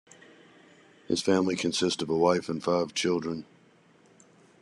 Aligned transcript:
His 1.07 1.21
family 1.21 1.55
consisted 1.55 2.01
of 2.01 2.09
a 2.09 2.17
wife 2.17 2.49
and 2.49 2.63
five 2.63 2.95
children. 2.95 3.45